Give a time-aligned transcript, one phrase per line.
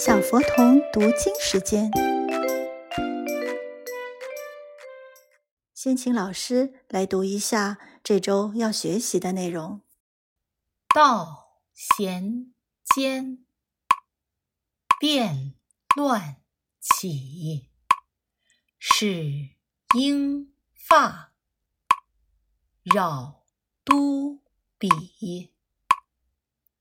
[0.00, 1.90] 小佛童读经时间，
[5.74, 9.80] 先请老师来读一下这周要学习的内容。
[10.94, 13.44] 道贤兼，
[15.00, 15.54] 变
[15.96, 16.36] 乱
[16.78, 17.68] 起，
[18.78, 19.48] 是
[19.96, 21.32] 英发，
[22.84, 23.42] 扰
[23.84, 24.38] 都
[24.78, 25.52] 比，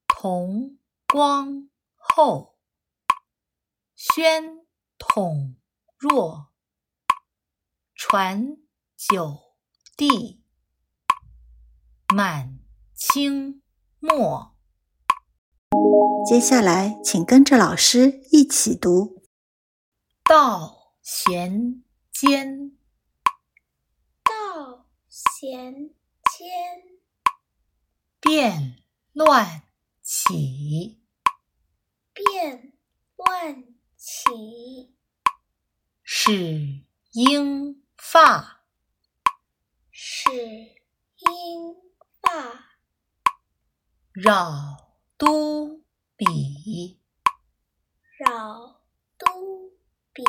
[0.06, 0.78] 同
[1.08, 2.57] 光后，
[3.98, 4.68] 宣
[5.00, 5.56] 统
[5.98, 6.50] 若，
[7.96, 8.58] 传
[8.96, 9.56] 九
[9.98, 10.44] 地，
[12.14, 12.60] 满
[12.94, 13.64] 清
[13.98, 14.56] 末。
[16.30, 19.24] 接下来，请跟着老师一起读：
[20.24, 22.78] 道贤兼，
[24.24, 25.74] 道贤
[26.38, 26.48] 兼，
[28.20, 29.64] 变乱
[30.04, 31.02] 起，
[32.14, 32.78] 变
[33.16, 33.67] 乱
[34.28, 34.94] 起，
[36.04, 36.84] 始
[37.14, 38.66] 英发，
[39.90, 41.76] 始英
[42.22, 42.66] 发，
[44.12, 45.82] 扰都
[46.18, 47.00] 比，
[48.20, 48.82] 扰
[49.18, 49.72] 都
[50.12, 50.26] 比，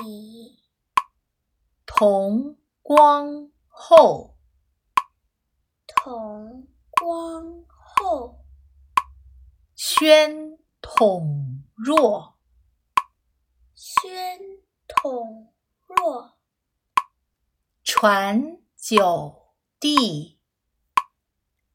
[1.84, 4.38] 同光后，
[5.88, 8.44] 同光后，
[9.74, 12.37] 宣统弱，
[14.98, 15.54] 宣统
[15.86, 16.36] 弱，
[17.84, 20.40] 传九地，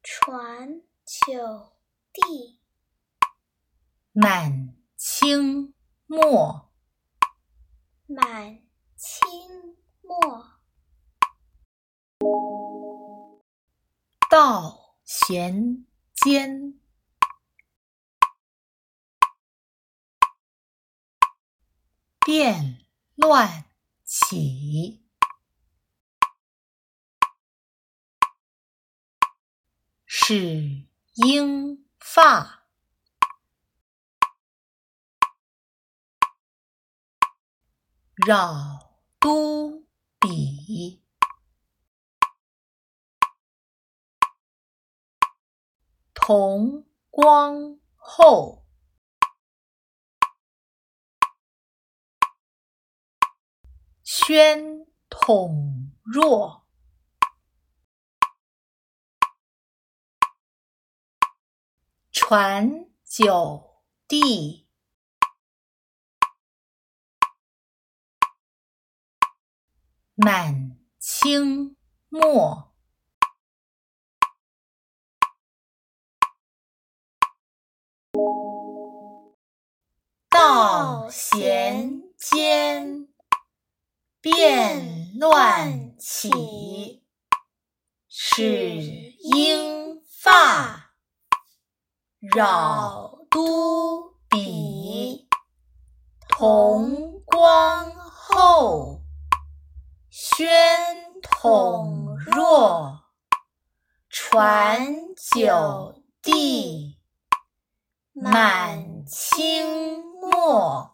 [0.02, 1.78] 传九
[2.12, 2.60] 地，
[4.12, 5.74] 满清
[6.06, 6.70] 末。
[8.08, 8.62] 满
[8.98, 10.60] 清末。
[14.30, 16.80] 道贤兼，
[22.26, 22.83] 变
[23.16, 23.66] 乱
[24.04, 25.06] 起，
[30.08, 32.66] 始英发，
[38.26, 39.86] 扰都
[40.20, 41.04] 比，
[46.16, 48.63] 同光后，
[54.04, 56.68] 宣统若，
[62.12, 64.68] 传九地，
[70.16, 71.78] 满清
[72.10, 72.74] 末。
[80.30, 82.63] 道贤间，
[84.24, 87.04] 变乱起，
[88.08, 88.42] 始
[89.20, 90.94] 英发，
[92.34, 95.28] 扰都比，
[96.30, 99.02] 同光后，
[100.10, 100.58] 宣
[101.22, 103.02] 统弱，
[104.08, 106.98] 传九地，
[108.14, 110.93] 满清末。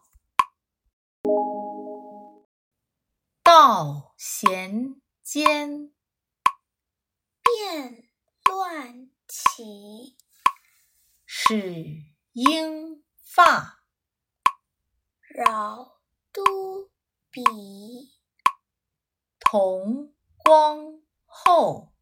[3.62, 5.92] 道贤间，
[7.42, 8.08] 变
[8.46, 10.16] 乱起，
[11.26, 13.82] 始英发，
[15.28, 16.00] 扰
[16.32, 16.90] 都
[17.28, 17.42] 比，
[19.38, 21.92] 同光后，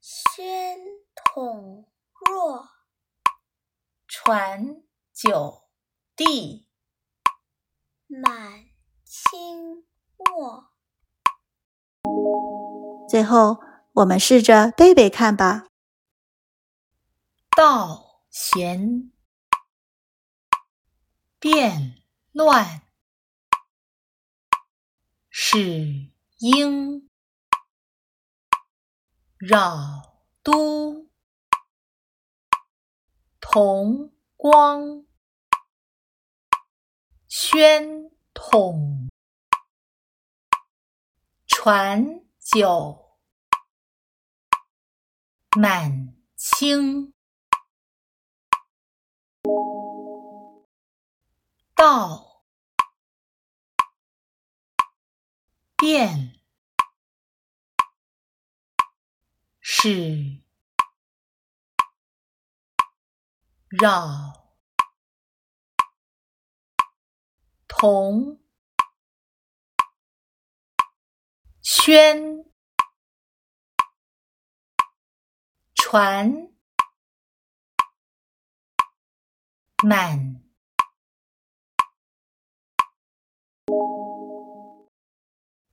[0.00, 0.80] 宣
[1.14, 2.66] 统弱，
[4.08, 5.68] 传九
[6.16, 6.66] 地，
[8.06, 8.70] 满
[9.04, 9.86] 清
[10.26, 10.70] 末。
[13.08, 13.58] 最后，
[13.92, 15.66] 我们试着背背看吧。
[17.56, 19.10] 道贤，
[21.38, 22.02] 变
[22.32, 22.82] 乱，
[25.28, 27.08] 始英，
[29.36, 31.08] 扰都，
[33.40, 35.04] 同光，
[37.26, 38.99] 宣统，
[41.50, 43.18] 传九，
[45.58, 47.12] 满清。
[51.74, 52.28] 道。
[55.76, 56.38] 变
[59.60, 60.42] 是
[63.70, 64.52] 扰
[67.66, 68.39] 同，
[71.72, 72.50] 宣，
[75.76, 76.52] 传，
[79.84, 80.42] 满，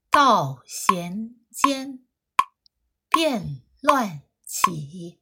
[0.08, 2.06] 道贤间，
[3.08, 5.20] 变乱起，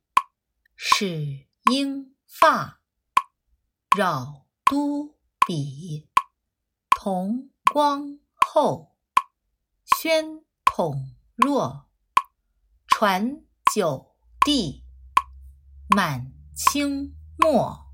[0.77, 2.83] 使英发，
[3.97, 6.11] 扰都比，
[6.91, 8.95] 同光后，
[9.99, 10.45] 宣
[10.77, 11.87] 孔若，
[12.87, 13.41] 传
[13.75, 14.15] 九
[14.45, 14.85] 弟，
[15.89, 17.86] 满清末。